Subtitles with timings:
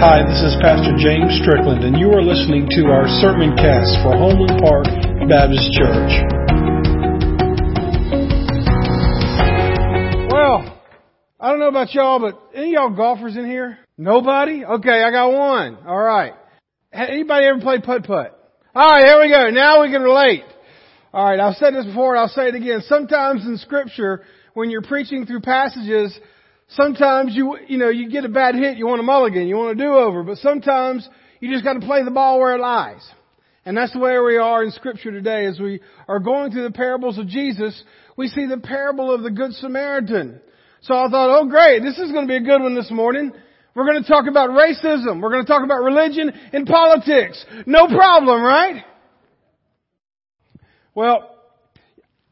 [0.00, 4.16] Hi, this is Pastor James Strickland, and you are listening to our sermon cast for
[4.16, 4.86] Homeland Park
[5.28, 6.24] Baptist Church.
[10.32, 10.80] Well,
[11.38, 13.76] I don't know about y'all, but any y'all golfers in here?
[13.98, 14.64] Nobody?
[14.64, 15.76] Okay, I got one.
[15.86, 16.32] All right.
[16.90, 18.40] Anybody ever play putt putt?
[18.74, 19.50] All right, here we go.
[19.50, 20.44] Now we can relate.
[21.12, 22.80] All right, I've said this before, and I'll say it again.
[22.86, 26.18] Sometimes in Scripture, when you're preaching through passages,
[26.70, 29.78] sometimes you, you know, you get a bad hit, you want a mulligan, you want
[29.78, 31.08] a do-over, but sometimes
[31.40, 33.06] you just gotta play the ball where it lies.
[33.64, 36.72] And that's the way we are in scripture today as we are going through the
[36.72, 37.82] parables of Jesus.
[38.16, 40.40] We see the parable of the Good Samaritan.
[40.82, 43.32] So I thought, oh great, this is going to be a good one this morning.
[43.74, 45.20] We're going to talk about racism.
[45.20, 47.44] We're going to talk about religion and politics.
[47.66, 48.84] No problem, right?
[50.94, 51.36] Well,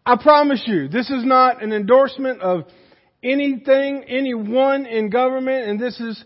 [0.05, 2.65] I promise you, this is not an endorsement of
[3.23, 6.23] anything, anyone in government, and this is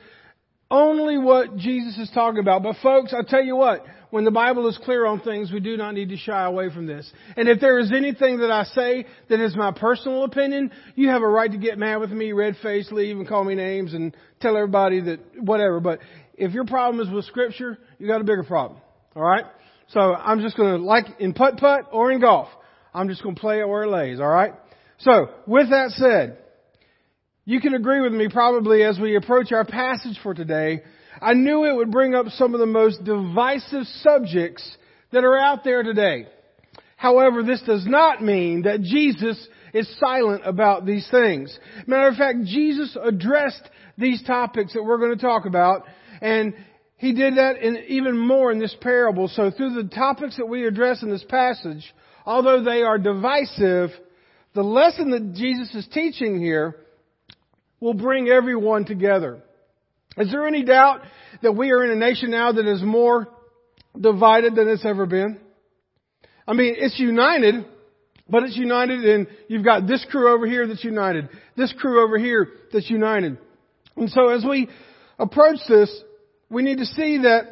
[0.70, 2.62] only what Jesus is talking about.
[2.62, 5.76] But folks, I'll tell you what, when the Bible is clear on things, we do
[5.76, 7.10] not need to shy away from this.
[7.36, 11.22] And if there is anything that I say that is my personal opinion, you have
[11.22, 14.16] a right to get mad with me, red face, leave, and call me names and
[14.40, 15.80] tell everybody that whatever.
[15.80, 16.00] But
[16.34, 18.80] if your problem is with scripture, you got a bigger problem.
[19.14, 19.44] Alright?
[19.88, 22.48] So I'm just gonna, like in putt putt or in golf,
[22.94, 24.54] I'm just gonna play it where it lays, alright?
[24.98, 26.38] So, with that said,
[27.44, 30.82] you can agree with me probably as we approach our passage for today.
[31.20, 34.76] I knew it would bring up some of the most divisive subjects
[35.12, 36.26] that are out there today.
[36.96, 41.56] However, this does not mean that Jesus is silent about these things.
[41.86, 45.84] Matter of fact, Jesus addressed these topics that we're going to talk about,
[46.20, 46.54] and
[46.96, 49.26] he did that in even more in this parable.
[49.26, 51.92] So through the topics that we address in this passage,
[52.24, 53.90] although they are divisive,
[54.54, 56.76] the lesson that Jesus is teaching here
[57.82, 59.42] will bring everyone together.
[60.16, 61.00] Is there any doubt
[61.42, 63.26] that we are in a nation now that is more
[64.00, 65.40] divided than it's ever been?
[66.46, 67.66] I mean, it's united,
[68.28, 72.18] but it's united and you've got this crew over here that's united, this crew over
[72.18, 73.36] here that's united.
[73.96, 74.68] And so as we
[75.18, 75.92] approach this,
[76.48, 77.46] we need to see that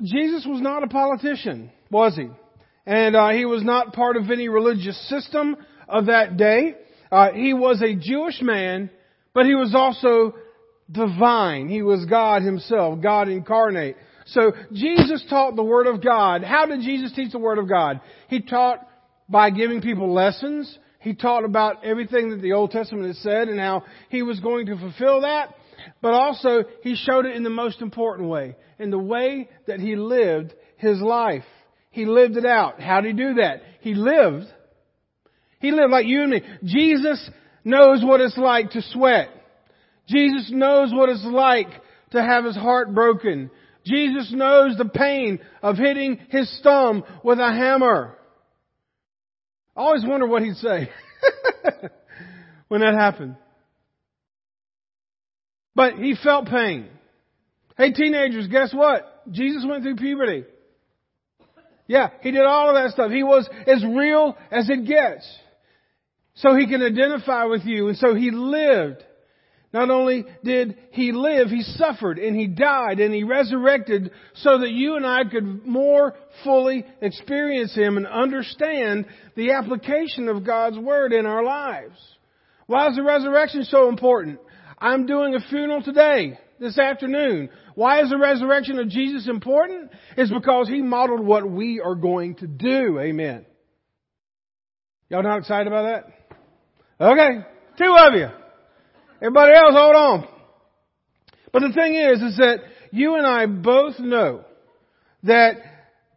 [0.00, 2.28] Jesus was not a politician, was he?
[2.86, 5.56] And uh, he was not part of any religious system
[5.88, 6.76] of that day.
[7.10, 8.90] Uh, he was a Jewish man,
[9.34, 10.34] but he was also
[10.90, 11.68] divine.
[11.68, 13.96] He was God himself, God incarnate.
[14.26, 16.42] So Jesus taught the Word of God.
[16.42, 18.00] How did Jesus teach the Word of God?
[18.28, 18.86] He taught
[19.28, 20.78] by giving people lessons.
[21.00, 24.66] He taught about everything that the Old Testament had said and how he was going
[24.66, 25.54] to fulfill that.
[26.02, 29.96] But also, he showed it in the most important way, in the way that he
[29.96, 31.44] lived his life.
[31.90, 32.80] He lived it out.
[32.80, 33.62] How did he do that?
[33.80, 34.46] He lived
[35.60, 36.42] he lived like you and me.
[36.64, 37.30] Jesus
[37.64, 39.28] knows what it's like to sweat.
[40.08, 41.68] Jesus knows what it's like
[42.12, 43.50] to have his heart broken.
[43.84, 48.16] Jesus knows the pain of hitting his thumb with a hammer.
[49.76, 50.90] I always wonder what he'd say
[52.68, 53.36] when that happened.
[55.74, 56.88] But he felt pain.
[57.76, 59.30] Hey teenagers, guess what?
[59.30, 60.44] Jesus went through puberty.
[61.86, 63.10] Yeah, he did all of that stuff.
[63.10, 65.26] He was as real as it gets
[66.38, 67.88] so he can identify with you.
[67.88, 69.04] And so he lived.
[69.72, 74.70] Not only did he live, he suffered and he died and he resurrected so that
[74.70, 79.06] you and I could more fully experience him and understand
[79.36, 81.98] the application of God's word in our lives.
[82.66, 84.38] Why is the resurrection so important?
[84.78, 87.50] I'm doing a funeral today, this afternoon.
[87.74, 89.90] Why is the resurrection of Jesus important?
[90.16, 92.98] It's because he modeled what we are going to do.
[92.98, 93.44] Amen.
[95.10, 96.17] Y'all not excited about that?
[97.00, 97.46] Okay,
[97.78, 98.26] two of you.
[99.22, 100.28] Everybody else, hold on.
[101.52, 102.58] But the thing is, is that
[102.90, 104.44] you and I both know
[105.22, 105.58] that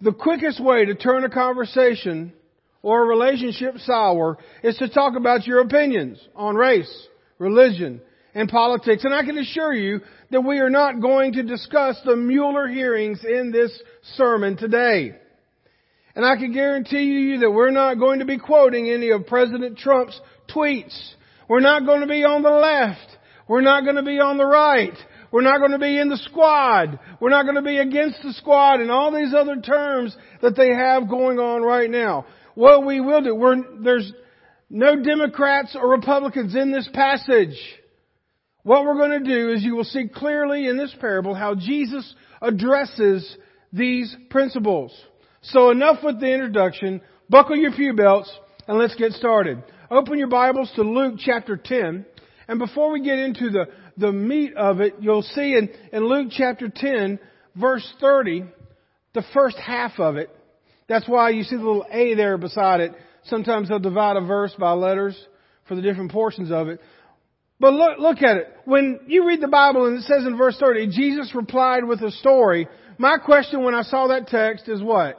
[0.02, 2.34] the quickest way to turn a conversation
[2.82, 8.02] or a relationship sour is to talk about your opinions on race, religion,
[8.34, 9.04] and politics.
[9.04, 10.02] And I can assure you
[10.32, 13.72] that we are not going to discuss the Mueller hearings in this
[14.16, 15.16] sermon today.
[16.16, 19.78] And I can guarantee you that we're not going to be quoting any of President
[19.78, 20.20] Trump's
[20.56, 21.14] tweets.
[21.48, 23.18] We're not going to be on the left.
[23.48, 24.98] We're not going to be on the right.
[25.32, 27.00] We're not going to be in the squad.
[27.20, 30.70] We're not going to be against the squad and all these other terms that they
[30.70, 32.26] have going on right now.
[32.56, 34.12] What we will do, we're, there's
[34.70, 37.58] no Democrats or Republicans in this passage.
[38.64, 42.14] What we're going to do is you will see clearly in this parable how Jesus
[42.42, 43.38] addresses
[43.74, 44.94] these principles.
[45.44, 47.02] So enough with the introduction.
[47.30, 48.32] Buckle your pew belts
[48.68, 49.64] and let's get started.
[49.92, 52.06] Open your Bibles to Luke chapter 10.
[52.48, 53.66] And before we get into the,
[53.98, 57.20] the meat of it, you'll see in, in Luke chapter 10,
[57.58, 58.46] verse 30,
[59.14, 60.30] the first half of it.
[60.88, 62.94] That's why you see the little A there beside it.
[63.26, 65.22] Sometimes they'll divide a verse by letters
[65.68, 66.80] for the different portions of it.
[67.60, 68.48] But look, look at it.
[68.64, 72.12] When you read the Bible and it says in verse 30, Jesus replied with a
[72.12, 72.70] story.
[72.98, 75.18] My question when I saw that text is what?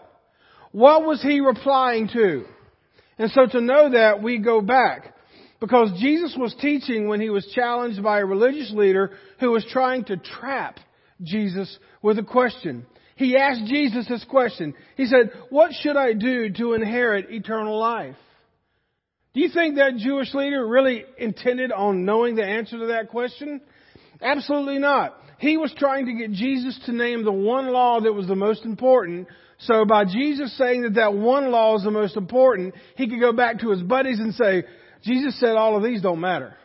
[0.71, 2.47] What was he replying to?
[3.23, 5.15] And so to know that, we go back.
[5.61, 10.03] Because Jesus was teaching when he was challenged by a religious leader who was trying
[10.07, 10.81] to trap
[11.23, 12.85] Jesus with a question.
[13.15, 14.75] He asked Jesus this question.
[14.97, 18.17] He said, What should I do to inherit eternal life?
[19.35, 23.61] Do you think that Jewish leader really intended on knowing the answer to that question?
[24.21, 25.17] Absolutely not.
[25.39, 28.65] He was trying to get Jesus to name the one law that was the most
[28.65, 29.29] important.
[29.63, 33.33] So by Jesus saying that that one law is the most important, he could go
[33.33, 34.65] back to his buddies and say,
[35.03, 36.57] Jesus said all of these don't matter.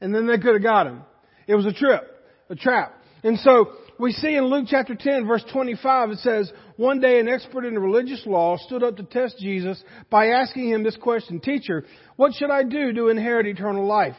[0.00, 1.02] And then they could have got him.
[1.46, 2.02] It was a trip,
[2.50, 3.00] a trap.
[3.22, 7.28] And so we see in Luke chapter 10 verse 25 it says, one day an
[7.28, 11.40] expert in the religious law stood up to test Jesus by asking him this question,
[11.40, 11.84] Teacher,
[12.16, 14.16] what should I do to inherit eternal life?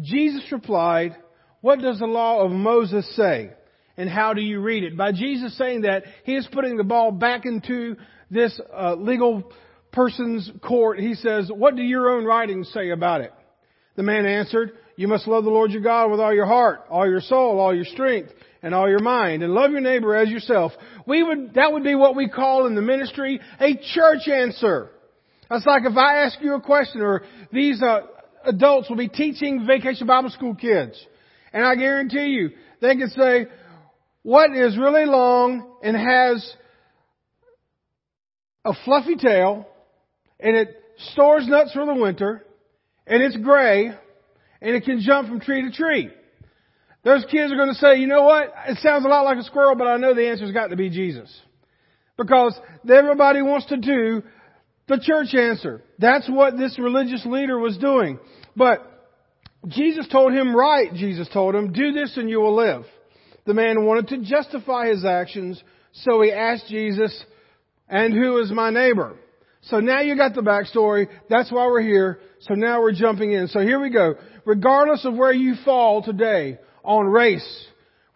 [0.00, 1.14] Jesus replied,
[1.60, 3.50] What does the law of Moses say?
[3.96, 4.96] And how do you read it?
[4.96, 7.96] By Jesus saying that, he is putting the ball back into
[8.30, 9.52] this uh, legal
[9.92, 13.32] person's court, he says, What do your own writings say about it?
[13.94, 17.08] The man answered, You must love the Lord your God with all your heart, all
[17.08, 20.72] your soul, all your strength, and all your mind, and love your neighbor as yourself.
[21.06, 24.90] We would, that would be what we call in the ministry a church answer.
[25.50, 27.22] That's like if I ask you a question, or
[27.52, 28.00] these uh,
[28.44, 30.98] adults will be teaching vacation Bible school kids,
[31.52, 32.50] and I guarantee you,
[32.80, 33.46] they can say,
[34.22, 36.54] what is really long and has
[38.64, 39.66] a fluffy tail
[40.38, 40.76] and it
[41.12, 42.44] stores nuts for the winter,
[43.06, 46.10] and it's gray, and it can jump from tree to tree.
[47.04, 48.52] Those kids are going to say, you know what?
[48.68, 50.88] It sounds a lot like a squirrel, but I know the answer's got to be
[50.90, 51.32] Jesus.
[52.16, 52.58] Because
[52.88, 54.22] everybody wants to do
[54.86, 55.82] the church answer.
[55.98, 58.18] That's what this religious leader was doing.
[58.54, 58.88] But
[59.66, 62.84] Jesus told him right, Jesus told him, do this and you will live.
[63.44, 65.62] The man wanted to justify his actions,
[65.92, 67.24] so he asked Jesus,
[67.88, 69.16] and who is my neighbor?
[69.62, 71.08] So now you got the backstory.
[71.28, 72.20] That's why we're here.
[72.40, 73.48] So now we're jumping in.
[73.48, 74.14] So here we go.
[74.44, 77.66] Regardless of where you fall today on race,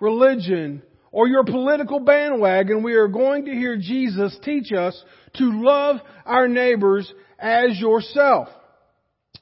[0.00, 0.82] religion,
[1.12, 5.00] or your political bandwagon, we are going to hear Jesus teach us
[5.34, 8.48] to love our neighbors as yourself.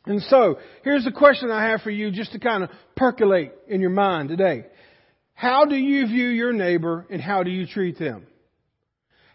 [0.07, 3.81] And so, here's the question I have for you just to kind of percolate in
[3.81, 4.67] your mind today.
[5.35, 8.27] How do you view your neighbor and how do you treat them?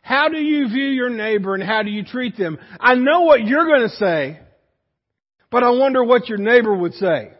[0.01, 2.57] How do you view your neighbor and how do you treat them?
[2.79, 4.39] I know what you're going to say,
[5.51, 7.31] but I wonder what your neighbor would say.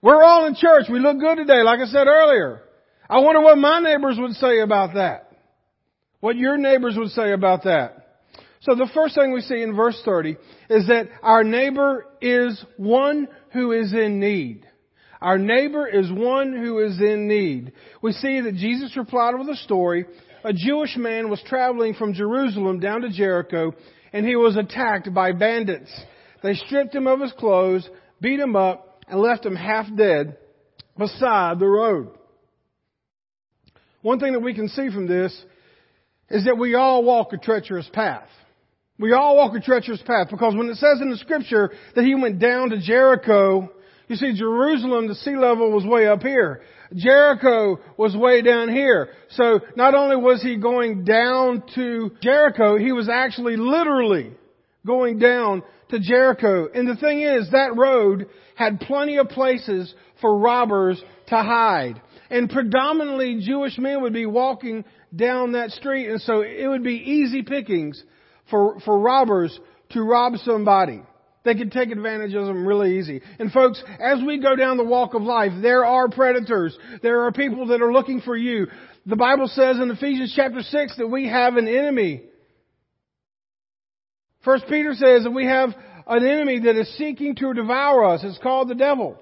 [0.00, 0.86] We're all in church.
[0.90, 2.62] We look good today, like I said earlier.
[3.08, 5.30] I wonder what my neighbors would say about that.
[6.20, 8.02] What your neighbors would say about that.
[8.62, 10.36] So the first thing we see in verse 30
[10.70, 14.66] is that our neighbor is one who is in need.
[15.22, 17.72] Our neighbor is one who is in need.
[18.02, 20.04] We see that Jesus replied with a story
[20.44, 23.72] a Jewish man was traveling from Jerusalem down to Jericho
[24.12, 25.92] and he was attacked by bandits.
[26.42, 27.88] They stripped him of his clothes,
[28.20, 30.38] beat him up, and left him half dead
[30.98, 32.08] beside the road.
[34.00, 35.32] One thing that we can see from this
[36.30, 38.28] is that we all walk a treacherous path.
[38.98, 42.16] We all walk a treacherous path because when it says in the scripture that he
[42.16, 43.70] went down to Jericho,
[44.12, 46.60] you see Jerusalem, the sea level was way up here.
[46.94, 49.08] Jericho was way down here.
[49.30, 54.32] So not only was he going down to Jericho, he was actually literally
[54.86, 56.68] going down to Jericho.
[56.74, 62.00] And the thing is, that road had plenty of places for robbers to hide.
[62.28, 66.96] And predominantly Jewish men would be walking down that street, and so it would be
[66.96, 68.02] easy pickings
[68.50, 69.58] for, for robbers
[69.90, 71.02] to rob somebody.
[71.44, 73.20] They can take advantage of them really easy.
[73.38, 76.76] And folks, as we go down the walk of life, there are predators.
[77.02, 78.68] There are people that are looking for you.
[79.06, 82.22] The Bible says in Ephesians chapter 6 that we have an enemy.
[84.44, 85.70] First Peter says that we have
[86.06, 88.20] an enemy that is seeking to devour us.
[88.22, 89.18] It's called the devil.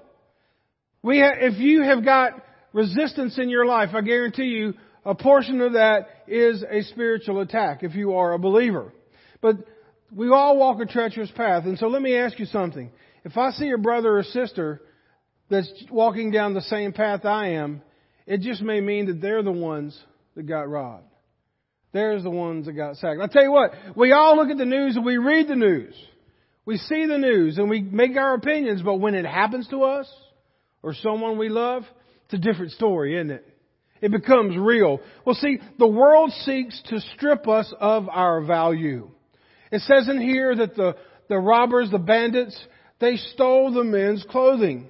[1.01, 2.33] We ha- if you have got
[2.73, 4.73] resistance in your life, I guarantee you
[5.03, 8.93] a portion of that is a spiritual attack if you are a believer.
[9.41, 9.55] But
[10.13, 11.65] we all walk a treacherous path.
[11.65, 12.91] And so let me ask you something.
[13.23, 14.81] If I see a brother or sister
[15.49, 17.81] that's walking down the same path I am,
[18.25, 19.99] it just may mean that they're the ones
[20.35, 21.05] that got robbed.
[21.93, 23.19] They're the ones that got sacked.
[23.21, 25.93] I tell you what, we all look at the news and we read the news.
[26.65, 30.11] We see the news and we make our opinions, but when it happens to us,
[30.83, 31.83] or someone we love,
[32.25, 33.47] it's a different story, isn't it?
[34.01, 34.99] It becomes real.
[35.25, 39.11] Well, see, the world seeks to strip us of our value.
[39.71, 40.95] It says in here that the,
[41.29, 42.59] the robbers, the bandits,
[42.99, 44.89] they stole the men's clothing.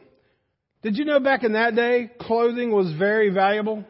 [0.82, 3.86] Did you know back in that day, clothing was very valuable?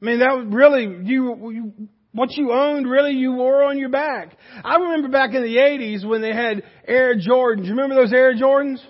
[0.00, 3.88] I mean, that was really, you, you what you owned, really, you wore on your
[3.88, 4.36] back.
[4.64, 7.64] I remember back in the 80s when they had Air Jordans.
[7.64, 8.80] You remember those Air Jordans?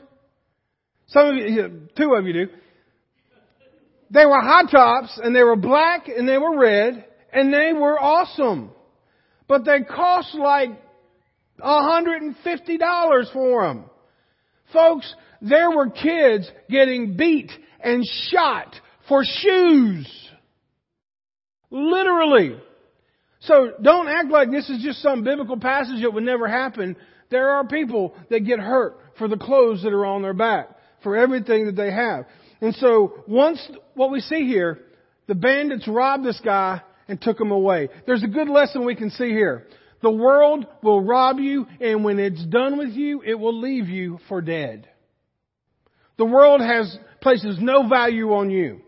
[1.08, 2.46] Some of you, two of you do.
[4.10, 8.00] They were high tops and they were black and they were red and they were
[8.00, 8.70] awesome.
[9.48, 10.70] But they cost like
[11.60, 13.84] $150 for them.
[14.72, 17.50] Folks, there were kids getting beat
[17.82, 18.74] and shot
[19.08, 20.30] for shoes.
[21.70, 22.56] Literally.
[23.40, 26.96] So don't act like this is just some biblical passage that would never happen.
[27.30, 30.68] There are people that get hurt for the clothes that are on their back,
[31.02, 32.26] for everything that they have.
[32.60, 34.80] And so once what we see here,
[35.26, 37.88] the bandits robbed this guy and took him away.
[38.06, 39.66] There's a good lesson we can see here.
[40.02, 44.18] The world will rob you and when it's done with you, it will leave you
[44.28, 44.88] for dead.
[46.16, 48.80] The world has, places no value on you.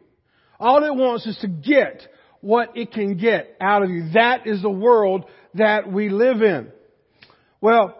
[0.58, 2.02] All it wants is to get
[2.40, 4.10] what it can get out of you.
[4.14, 6.70] That is the world that we live in.
[7.60, 7.96] Well,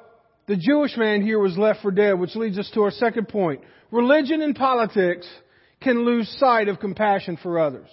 [0.47, 3.63] the Jewish man here was left for dead, which leads us to our second point.
[3.91, 5.27] Religion and politics
[5.81, 7.89] can lose sight of compassion for others.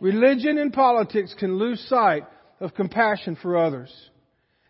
[0.00, 2.24] Religion and politics can lose sight
[2.60, 3.92] of compassion for others.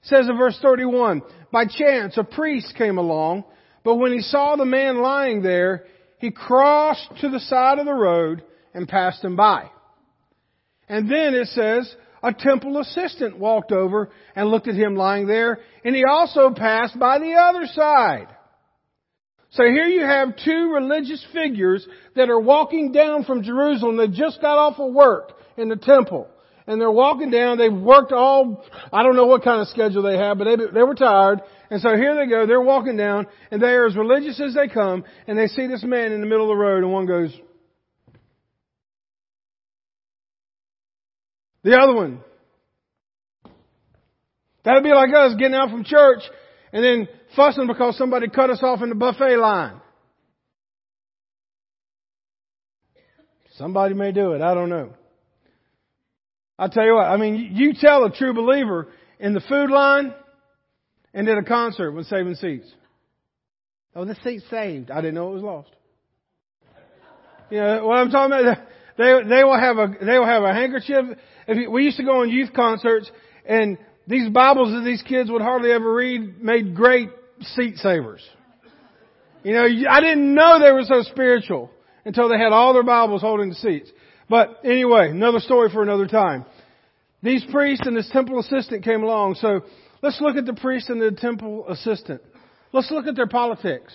[0.03, 3.45] Says in verse 31, by chance a priest came along,
[3.85, 5.87] but when he saw the man lying there,
[6.19, 8.43] he crossed to the side of the road
[8.75, 9.71] and passed him by.
[10.89, 15.59] And then it says, a temple assistant walked over and looked at him lying there,
[15.85, 18.29] and he also passed by the other side.
[19.51, 23.97] So here you have two religious figures that are walking down from Jerusalem.
[23.97, 26.29] They just got off of work in the temple.
[26.67, 27.59] And they're walking down.
[27.59, 30.83] They've worked all, I don't know what kind of schedule they have, but they, they
[30.83, 31.41] were tired.
[31.71, 32.47] And so here they go.
[32.47, 35.05] They're walking down and they are as religious as they come.
[35.27, 37.37] And they see this man in the middle of the road and one goes,
[41.65, 42.21] The other one.
[44.65, 46.21] That'd be like us getting out from church
[46.73, 49.81] and then fussing because somebody cut us off in the buffet line.
[53.57, 54.43] Somebody may do it.
[54.43, 54.95] I don't know.
[56.59, 60.15] I tell you what, I mean, you tell a true believer in the food line
[61.15, 62.71] and at a concert when saving seats.
[63.95, 64.91] Oh, this seat's saved.
[64.91, 65.71] I didn't know it was lost.
[67.51, 68.59] You know, what I'm talking about,
[68.97, 71.19] they, they will have a, they will have a handkerchief.
[71.47, 73.11] If you, we used to go on youth concerts
[73.45, 78.23] and these Bibles that these kids would hardly ever read made great seat savers.
[79.43, 81.71] You know, I didn't know they were so spiritual
[82.05, 83.91] until they had all their Bibles holding the seats.
[84.33, 86.47] But anyway, another story for another time.
[87.23, 89.35] These priests and this temple assistant came along.
[89.35, 89.61] So
[90.01, 92.23] let's look at the priest and the temple assistant.
[92.73, 93.93] Let's look at their politics.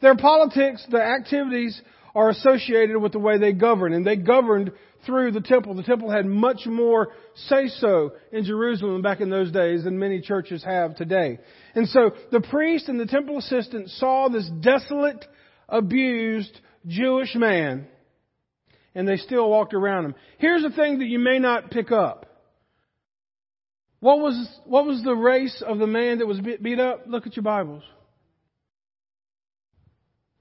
[0.00, 1.78] Their politics, the activities
[2.14, 4.72] are associated with the way they govern, and they governed
[5.04, 5.74] through the temple.
[5.74, 10.22] The temple had much more say so in Jerusalem back in those days than many
[10.22, 11.38] churches have today.
[11.74, 15.22] And so the priest and the temple assistant saw this desolate,
[15.68, 17.88] abused Jewish man,
[18.96, 20.14] and they still walked around him.
[20.38, 22.24] Here's the thing that you may not pick up.
[24.00, 27.02] What was, what was the race of the man that was beat up?
[27.06, 27.82] Look at your Bibles.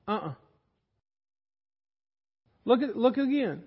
[0.08, 0.34] Uh-uh.
[2.64, 3.64] Look at, look again.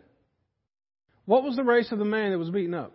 [1.26, 2.92] What was the race of the man that was beaten up?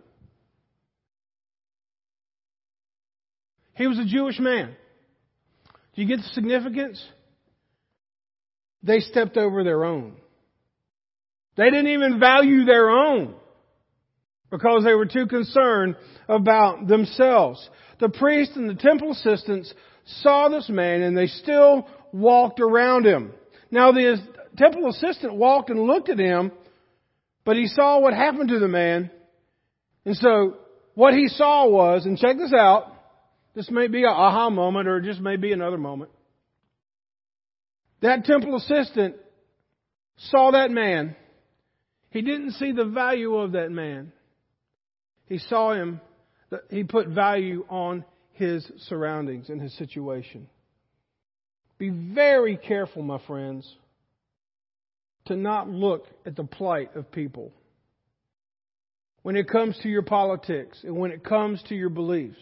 [3.74, 4.74] He was a Jewish man.
[5.94, 7.04] Do you get the significance?
[8.82, 10.16] They stepped over their own.
[11.56, 13.34] They didn't even value their own
[14.50, 15.96] because they were too concerned
[16.28, 17.68] about themselves.
[18.00, 19.72] The priest and the temple assistants
[20.20, 23.32] saw this man and they still walked around him.
[23.70, 24.18] Now the
[24.56, 26.52] temple assistant walked and looked at him,
[27.44, 29.10] but he saw what happened to the man.
[30.04, 30.56] And so
[30.94, 32.92] what he saw was, and check this out,
[33.54, 36.10] this may be a aha moment or just may be another moment.
[38.02, 39.16] That temple assistant
[40.16, 41.16] saw that man.
[42.14, 44.12] He didn't see the value of that man.
[45.26, 46.00] He saw him,
[46.70, 48.04] he put value on
[48.34, 50.46] his surroundings and his situation.
[51.76, 53.68] Be very careful, my friends,
[55.24, 57.50] to not look at the plight of people.
[59.22, 62.38] When it comes to your politics and when it comes to your beliefs.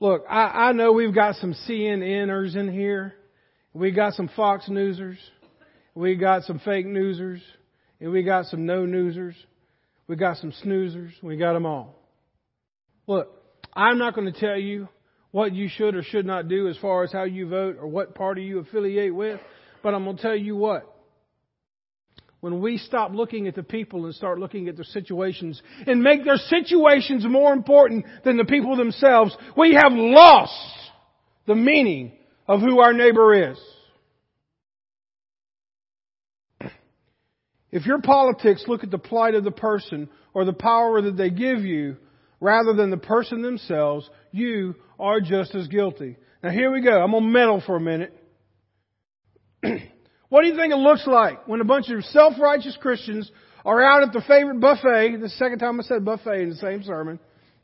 [0.00, 3.16] Look, I, I know we've got some CNNers in here.
[3.74, 5.18] We got some Fox Newsers.
[5.94, 7.42] We got some fake newsers,
[8.02, 9.34] and we got some no newsers.
[10.08, 11.10] We got some snoozers.
[11.22, 11.94] We got them all.
[13.06, 13.28] Look,
[13.72, 14.88] I'm not going to tell you
[15.30, 18.16] what you should or should not do as far as how you vote or what
[18.16, 19.40] party you affiliate with,
[19.84, 20.88] but I'm going to tell you what.
[22.40, 26.24] When we stop looking at the people and start looking at their situations and make
[26.24, 30.52] their situations more important than the people themselves, we have lost
[31.46, 32.12] the meaning
[32.48, 33.58] of who our neighbor is.
[37.72, 41.30] If your politics look at the plight of the person or the power that they
[41.30, 41.96] give you
[42.38, 46.16] rather than the person themselves, you are just as guilty.
[46.42, 47.02] Now here we go.
[47.02, 48.14] I'm going to meddle for a minute.
[50.28, 53.30] what do you think it looks like when a bunch of self-righteous Christians
[53.64, 55.16] are out at the favorite buffet?
[55.20, 57.18] The second time I said buffet in the same sermon.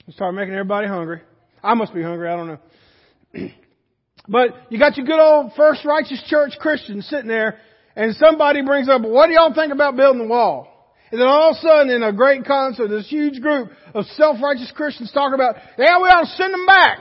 [0.08, 1.20] I started making everybody hungry.
[1.62, 2.30] I must be hungry.
[2.30, 3.48] I don't know.
[4.28, 7.58] but you got your good old first righteous church Christians sitting there
[7.99, 10.69] and somebody brings up, what do y'all think about building the wall?
[11.11, 14.73] And then all of a sudden in a great concert, this huge group of self-righteous
[14.76, 16.99] Christians talk about, yeah, we ought to send them back.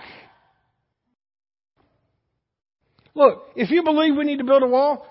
[3.13, 5.05] Look, if you believe we need to build a wall,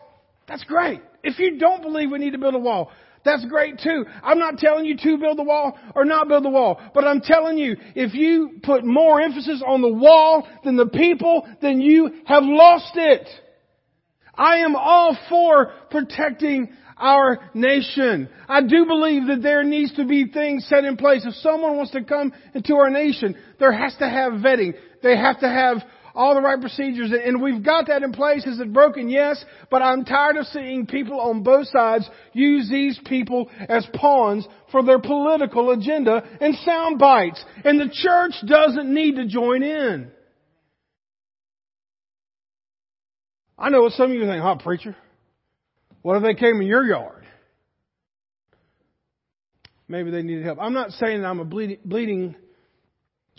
[0.48, 1.02] that's great.
[1.22, 2.90] If you don't believe we need to build a wall,
[3.24, 4.06] that's great too.
[4.24, 7.20] I'm not telling you to build the wall or not build the wall, but I'm
[7.20, 12.10] telling you, if you put more emphasis on the wall than the people, then you
[12.24, 13.28] have lost it.
[14.36, 18.28] I am all for protecting our nation.
[18.48, 21.24] I do believe that there needs to be things set in place.
[21.26, 24.74] If someone wants to come into our nation, there has to have vetting.
[25.02, 25.78] They have to have
[26.14, 27.12] all the right procedures.
[27.12, 28.46] And we've got that in place.
[28.46, 29.08] Is it broken?
[29.10, 29.44] Yes.
[29.70, 34.82] But I'm tired of seeing people on both sides use these people as pawns for
[34.82, 37.44] their political agenda and sound bites.
[37.64, 40.10] And the church doesn't need to join in.
[43.58, 44.96] I know what some of you think, huh, preacher?
[46.02, 47.24] What if they came in your yard?
[49.88, 50.58] Maybe they needed help.
[50.60, 52.34] I'm not saying I'm a bleeding, bleeding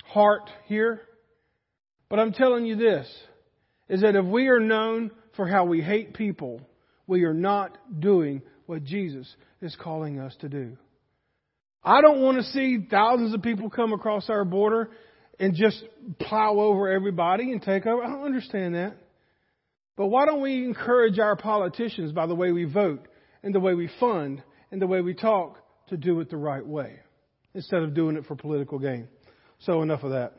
[0.05, 1.01] heart here,
[2.09, 3.07] but I'm telling you this,
[3.89, 6.61] is that if we are known for how we hate people,
[7.05, 10.77] we are not doing what Jesus is calling us to do.
[11.83, 14.89] I don't want to see thousands of people come across our border
[15.39, 15.81] and just
[16.19, 18.03] plow over everybody and take over.
[18.03, 18.97] I don't understand that.
[19.97, 23.05] But why don't we encourage our politicians by the way we vote
[23.43, 25.57] and the way we fund and the way we talk
[25.89, 26.99] to do it the right way
[27.53, 29.09] instead of doing it for political gain?
[29.59, 30.33] So enough of that.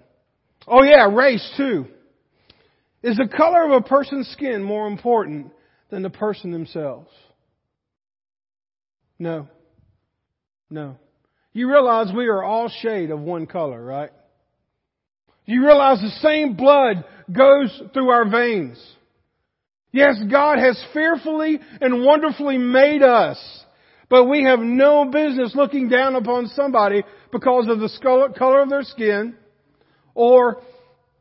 [0.67, 1.87] Oh yeah, race too.
[3.03, 5.53] Is the color of a person's skin more important
[5.91, 7.11] than the person themselves?
[9.19, 9.49] No.
[10.71, 10.97] No.
[11.53, 14.11] You realize we are all shade of one color, right?
[15.47, 18.79] You realize the same blood goes through our veins.
[19.91, 23.39] Yes, God has fearfully and wonderfully made us,
[24.11, 28.83] but we have no business looking down upon somebody because of the color of their
[28.83, 29.35] skin,
[30.15, 30.63] or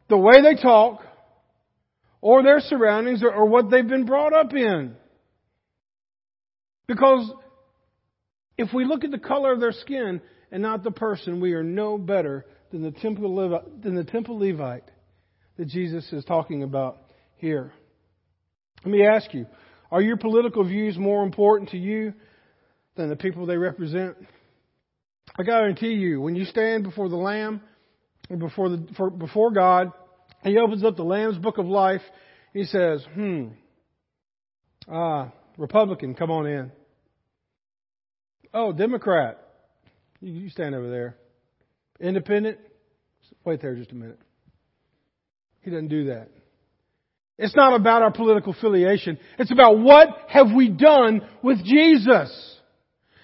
[0.09, 1.01] the way they talk,
[2.21, 4.95] or their surroundings, or, what they've been brought up in.
[6.87, 7.31] Because
[8.57, 11.63] if we look at the color of their skin and not the person, we are
[11.63, 14.89] no better than the temple, Levite, than the temple Levite
[15.57, 16.97] that Jesus is talking about
[17.35, 17.71] here.
[18.83, 19.47] Let me ask you,
[19.91, 22.13] are your political views more important to you
[22.95, 24.17] than the people they represent?
[25.37, 27.61] I guarantee you, when you stand before the Lamb,
[28.29, 29.91] before, the, for, before God,
[30.43, 32.01] He opens up the Lamb's Book of Life,
[32.53, 33.47] He says, hmm,
[34.87, 36.71] ah, Republican, come on in.
[38.53, 39.39] Oh, Democrat,
[40.21, 41.17] you, you stand over there.
[41.99, 42.57] Independent,
[43.43, 44.19] wait there just a minute.
[45.61, 46.29] He doesn't do that.
[47.37, 49.19] It's not about our political affiliation.
[49.37, 52.55] It's about what have we done with Jesus.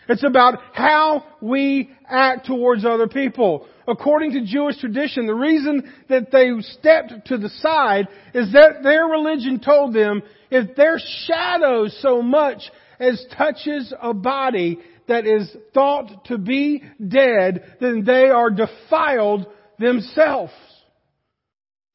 [0.07, 3.67] It's about how we act towards other people.
[3.87, 9.05] According to Jewish tradition, the reason that they stepped to the side is that their
[9.05, 10.21] religion told them
[10.51, 12.61] if their shadow so much
[12.99, 19.47] as touches a body that is thought to be dead, then they are defiled
[19.79, 20.53] themselves.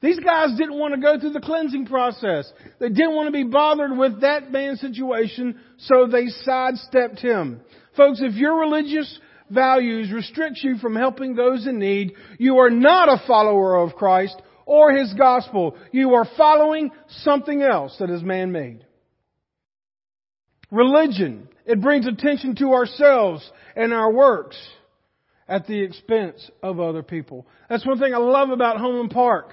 [0.01, 2.51] These guys didn't want to go through the cleansing process.
[2.79, 7.61] They didn't want to be bothered with that man's situation, so they sidestepped him.
[7.97, 13.09] Folks, if your religious values restrict you from helping those in need, you are not
[13.09, 15.75] a follower of Christ or His gospel.
[15.91, 16.91] You are following
[17.23, 18.85] something else that is man-made.
[20.71, 24.57] Religion, it brings attention to ourselves and our works
[25.47, 27.47] at the expense of other people.
[27.67, 29.51] That's one thing I love about Homeland Park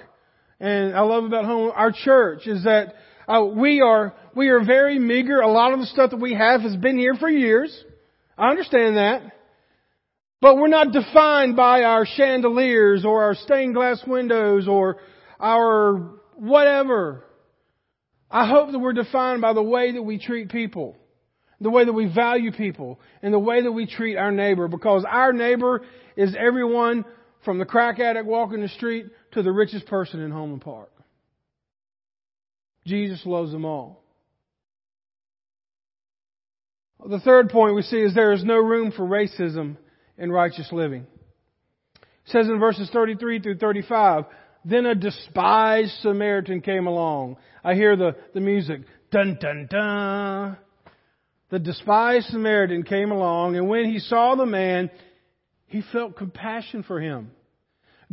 [0.59, 2.95] and I love about home, our church is that
[3.27, 5.41] Uh, we are we are very meager.
[5.41, 7.71] A lot of the stuff that we have has been here for years.
[8.37, 9.19] I understand that.
[10.39, 14.97] But we're not defined by our chandeliers or our stained glass windows or
[15.41, 17.25] our whatever.
[18.31, 20.95] I hope that we're defined by the way that we treat people,
[21.59, 25.03] the way that we value people, and the way that we treat our neighbor because
[25.03, 25.81] our neighbor
[26.15, 27.03] is everyone
[27.43, 30.91] from the crack addict walking the street to the richest person in Homeland Park.
[32.85, 34.03] Jesus loves them all.
[37.05, 39.77] The third point we see is there is no room for racism
[40.17, 41.05] in righteous living.
[41.95, 44.25] It says in verses 33 through 35,
[44.65, 47.37] then a despised Samaritan came along.
[47.63, 48.81] I hear the, the music.
[49.11, 50.57] Dun dun dun.
[51.49, 54.89] The despised Samaritan came along, and when he saw the man,
[55.67, 57.31] he felt compassion for him.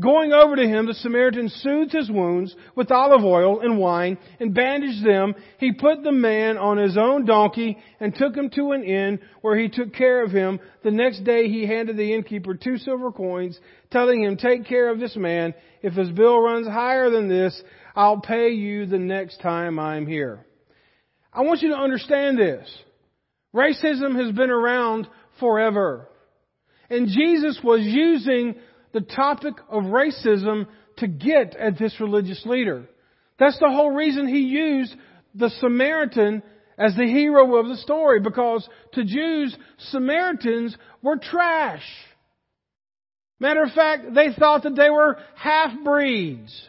[0.00, 4.52] Going over to him, the Samaritan soothed his wounds with olive oil and wine and
[4.52, 5.36] bandaged them.
[5.58, 9.56] He put the man on his own donkey and took him to an inn where
[9.56, 10.58] he took care of him.
[10.82, 13.58] The next day he handed the innkeeper two silver coins,
[13.92, 15.54] telling him, take care of this man.
[15.80, 17.62] If his bill runs higher than this,
[17.94, 20.44] I'll pay you the next time I'm here.
[21.32, 22.68] I want you to understand this.
[23.54, 25.06] Racism has been around
[25.38, 26.08] forever.
[26.90, 28.56] And Jesus was using
[28.94, 32.88] the topic of racism to get at this religious leader.
[33.38, 34.94] That's the whole reason he used
[35.34, 36.42] the Samaritan
[36.78, 39.56] as the hero of the story, because to Jews,
[39.90, 41.84] Samaritans were trash.
[43.38, 46.68] Matter of fact, they thought that they were half-breeds.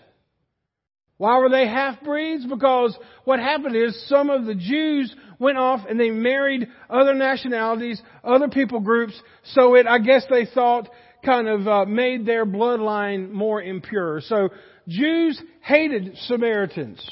[1.17, 2.45] Why were they half-breeds?
[2.45, 8.01] Because what happened is some of the Jews went off and they married other nationalities,
[8.23, 9.13] other people groups,
[9.53, 10.89] so it, I guess they thought
[11.25, 14.21] kind of uh, made their bloodline more impure.
[14.21, 14.49] So
[14.87, 17.03] Jews hated Samaritans.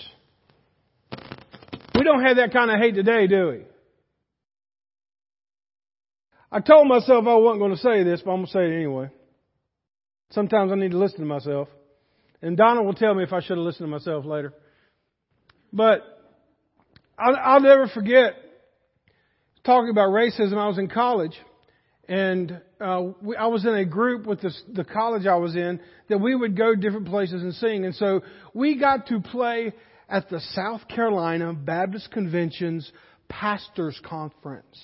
[1.96, 3.66] We don't have that kind of hate today, do we?
[6.52, 8.76] I told myself I wasn't going to say this, but I'm going to say it
[8.76, 9.10] anyway.
[10.32, 11.68] Sometimes I need to listen to myself.
[12.42, 14.54] And Donna will tell me if I should have listened to myself later.
[15.72, 16.02] But
[17.18, 18.34] I'll, I'll never forget
[19.66, 20.58] talking about racism.
[20.58, 21.36] I was in college
[22.08, 25.80] and uh, we, I was in a group with this, the college I was in
[26.10, 27.86] that we would go different places and sing.
[27.86, 28.22] And so
[28.54, 29.74] we got to play
[30.10, 32.92] at the South Carolina Baptist Convention's
[33.30, 34.78] Pastors Conference.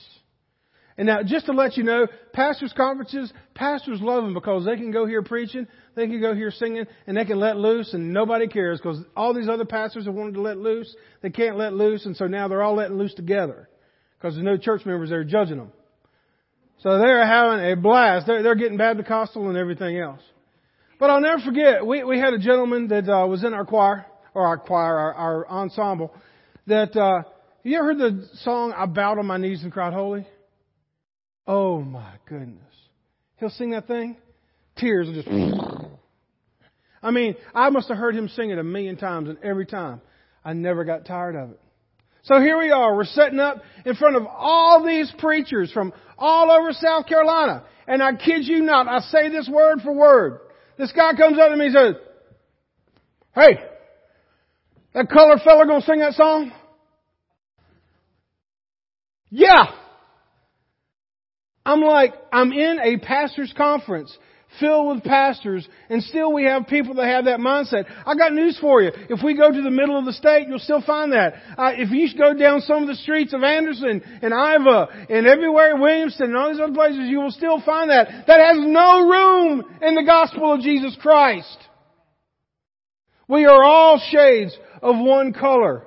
[0.98, 4.92] And now, just to let you know, pastors' conferences, pastors love them because they can
[4.92, 8.48] go here preaching, they can go here singing, and they can let loose, and nobody
[8.48, 12.06] cares because all these other pastors have wanted to let loose, they can't let loose,
[12.06, 13.70] and so now they're all letting loose together
[14.18, 15.72] because there's no church members there judging them.
[16.82, 18.28] So they're having a blast.
[18.28, 20.22] They're, they're getting Baptist and everything else.
[21.00, 24.06] But I'll never forget, we, we had a gentleman that uh, was in our choir,
[24.34, 26.14] or our choir, our, our ensemble,
[26.68, 27.24] that, uh,
[27.64, 30.28] you ever heard the song, I Bowed on My Knees and Cried Holy?
[31.48, 32.62] Oh my goodness.
[33.38, 34.18] He'll sing that thing.
[34.78, 35.28] Tears are just,
[37.04, 40.02] I mean, I must have heard him sing it a million times and every time
[40.44, 41.60] I never got tired of it.
[42.24, 42.96] So here we are.
[42.96, 47.64] We're setting up in front of all these preachers from all over South Carolina.
[47.88, 50.40] And I kid you not, I say this word for word.
[50.78, 51.96] This guy comes up to me and says,
[53.34, 53.60] Hey,
[54.94, 56.52] that colored fella gonna sing that song?
[59.30, 59.66] Yeah.
[61.66, 64.16] I'm like, I'm in a pastor's conference
[64.60, 67.86] filled with pastors, and still we have people that have that mindset.
[68.06, 68.92] I got news for you.
[69.10, 71.34] If we go to the middle of the state, you'll still find that.
[71.58, 75.76] Uh, if you go down some of the streets of Anderson and Iva and everywhere
[75.76, 78.26] in Williamston and all these other places, you will still find that.
[78.28, 81.58] That has no room in the gospel of Jesus Christ.
[83.28, 85.86] We are all shades of one color.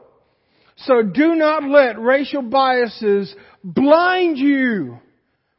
[0.77, 4.98] So do not let racial biases blind you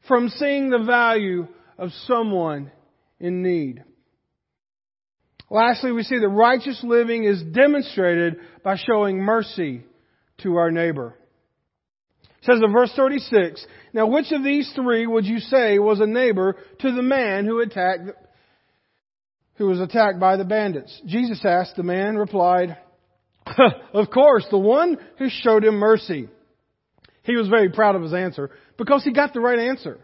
[0.08, 2.72] from seeing the value of someone
[3.24, 3.84] in need.
[5.50, 9.84] Lastly, we see that righteous living is demonstrated by showing mercy
[10.42, 11.18] to our neighbor.
[12.24, 16.06] It says in verse 36, Now which of these three would you say was a
[16.06, 18.10] neighbor to the man who attacked,
[19.56, 21.02] who was attacked by the bandits?
[21.06, 22.78] Jesus asked, the man replied,
[23.94, 26.28] Of course, the one who showed him mercy.
[27.22, 30.00] He was very proud of his answer because he got the right answer.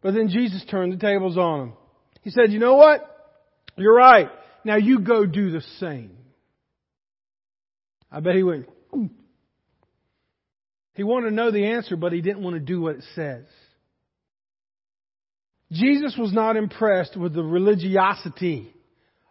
[0.00, 1.72] But then Jesus turned the tables on him.
[2.22, 3.06] He said, you know what?
[3.76, 4.30] You're right.
[4.64, 6.16] Now you go do the same.
[8.12, 8.68] I bet he went.
[10.94, 13.44] He wanted to know the answer, but he didn't want to do what it says.
[15.72, 18.74] Jesus was not impressed with the religiosity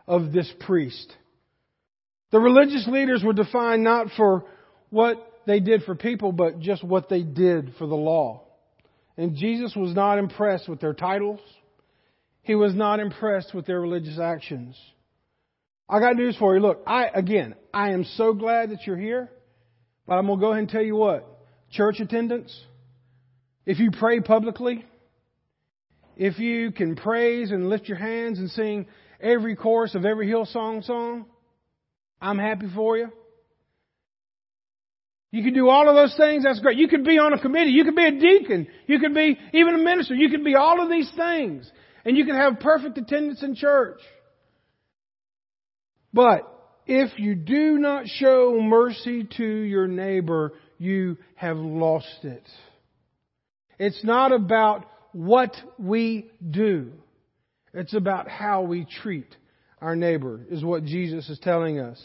[0.07, 1.13] of this priest.
[2.31, 4.45] The religious leaders were defined not for
[4.89, 8.43] what they did for people, but just what they did for the law.
[9.17, 11.41] And Jesus was not impressed with their titles.
[12.41, 14.75] He was not impressed with their religious actions.
[15.87, 16.61] I got news for you.
[16.61, 19.29] Look, I, again, I am so glad that you're here,
[20.07, 21.27] but I'm going to go ahead and tell you what.
[21.71, 22.57] Church attendance,
[23.65, 24.85] if you pray publicly,
[26.15, 28.87] if you can praise and lift your hands and sing
[29.19, 31.25] every chorus of every Hillsong song,
[32.21, 33.09] I'm happy for you.
[35.31, 36.77] You can do all of those things, that's great.
[36.77, 39.75] You could be on a committee, you could be a deacon, you could be even
[39.75, 41.71] a minister, you could be all of these things,
[42.05, 43.99] and you can have perfect attendance in church.
[46.13, 46.41] But
[46.85, 52.43] if you do not show mercy to your neighbor, you have lost it.
[53.77, 56.91] It's not about what we do.
[57.73, 59.35] It's about how we treat
[59.81, 62.03] our neighbor, is what Jesus is telling us.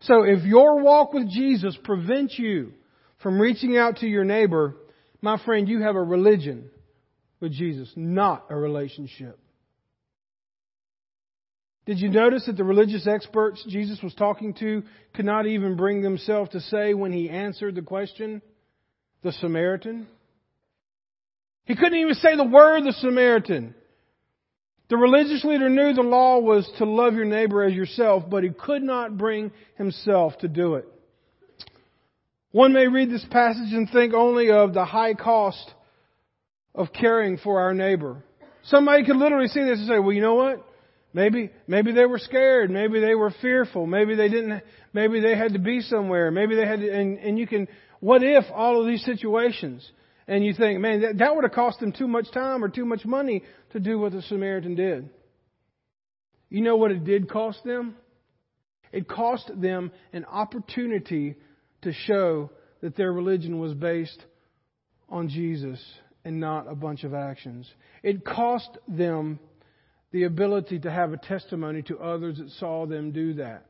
[0.00, 2.72] So if your walk with Jesus prevents you
[3.22, 4.76] from reaching out to your neighbor,
[5.20, 6.70] my friend, you have a religion
[7.42, 9.38] with Jesus, not a relationship.
[11.84, 16.00] Did you notice that the religious experts Jesus was talking to could not even bring
[16.00, 18.40] themselves to say when he answered the question,
[19.22, 20.06] the Samaritan?
[21.64, 23.74] He couldn't even say the word, the Samaritan.
[24.88, 28.50] The religious leader knew the law was to love your neighbor as yourself, but he
[28.50, 30.86] could not bring himself to do it.
[32.52, 35.72] One may read this passage and think only of the high cost
[36.74, 38.22] of caring for our neighbor.
[38.64, 40.64] Somebody could literally see this and say, well, you know what?
[41.14, 42.70] Maybe, maybe they were scared.
[42.70, 43.86] Maybe they were fearful.
[43.86, 46.30] Maybe they didn't, maybe they had to be somewhere.
[46.30, 47.68] Maybe they had to, and, and you can,
[48.00, 49.88] what if all of these situations?
[50.26, 52.86] And you think, man, that, that would have cost them too much time or too
[52.86, 55.10] much money to do what the Samaritan did.
[56.48, 57.96] You know what it did cost them?
[58.92, 61.34] It cost them an opportunity
[61.82, 64.22] to show that their religion was based
[65.08, 65.80] on Jesus
[66.24, 67.70] and not a bunch of actions.
[68.02, 69.38] It cost them
[70.12, 73.66] the ability to have a testimony to others that saw them do that.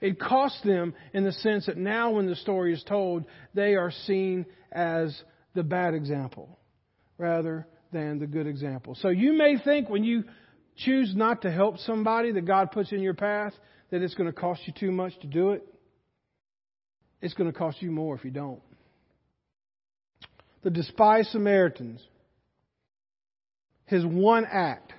[0.00, 3.90] It cost them in the sense that now when the story is told, they are
[3.90, 5.22] seen as
[5.54, 6.58] the bad example
[7.18, 8.94] rather than the good example.
[8.94, 10.24] So you may think when you
[10.76, 13.52] choose not to help somebody that God puts in your path
[13.90, 15.66] that it's going to cost you too much to do it.
[17.20, 18.62] It's going to cost you more if you don't.
[20.62, 22.02] The despised Samaritans,
[23.86, 24.92] his one act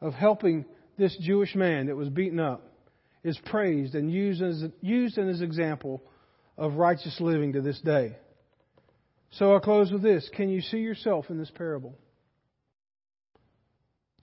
[0.00, 0.64] of helping
[0.96, 2.62] this Jewish man that was beaten up
[3.24, 6.02] is praised and used as, used as an example
[6.56, 8.16] of righteous living to this day.
[9.32, 10.28] So I'll close with this.
[10.34, 11.94] Can you see yourself in this parable?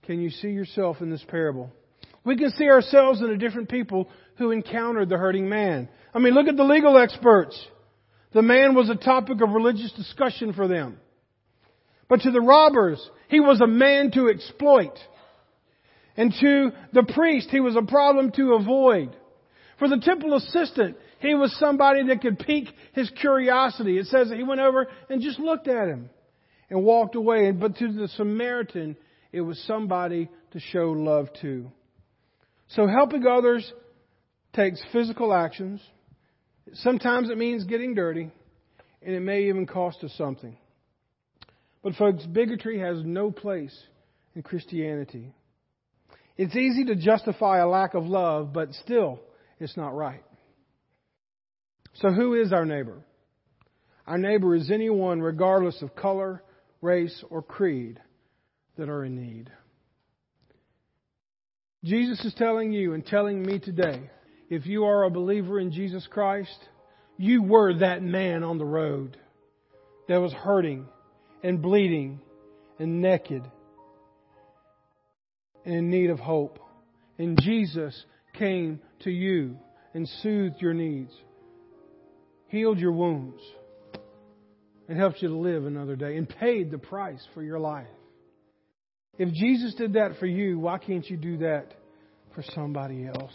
[0.02, 1.70] Can you see yourself in this parable?
[2.24, 5.88] We can see ourselves in the different people who encountered the hurting man.
[6.12, 7.56] I mean, look at the legal experts.
[8.32, 10.98] The man was a topic of religious discussion for them.
[12.08, 14.98] But to the robbers, he was a man to exploit.
[16.16, 19.14] And to the priest, he was a problem to avoid.
[19.78, 23.98] For the temple assistant, he was somebody that could pique his curiosity.
[23.98, 26.08] It says that he went over and just looked at him
[26.70, 27.50] and walked away.
[27.50, 28.96] But to the Samaritan,
[29.32, 31.70] it was somebody to show love to.
[32.68, 33.70] So helping others
[34.54, 35.80] takes physical actions.
[36.74, 38.30] Sometimes it means getting dirty,
[39.02, 40.56] and it may even cost us something.
[41.82, 43.76] But folks, bigotry has no place
[44.34, 45.32] in Christianity.
[46.36, 49.20] It's easy to justify a lack of love, but still,
[49.58, 50.22] it's not right.
[51.94, 52.98] So, who is our neighbor?
[54.06, 56.42] Our neighbor is anyone, regardless of color,
[56.82, 58.00] race, or creed,
[58.76, 59.50] that are in need.
[61.84, 64.10] Jesus is telling you and telling me today
[64.48, 66.58] if you are a believer in Jesus Christ,
[67.16, 69.16] you were that man on the road
[70.08, 70.86] that was hurting
[71.42, 72.20] and bleeding
[72.78, 73.42] and naked
[75.64, 76.58] and in need of hope.
[77.18, 78.04] And Jesus
[78.34, 79.58] came to you
[79.94, 81.12] and soothed your needs,
[82.48, 83.40] healed your wounds,
[84.88, 87.88] and helped you to live another day, and paid the price for your life.
[89.18, 91.74] If Jesus did that for you, why can't you do that
[92.34, 93.32] for somebody else?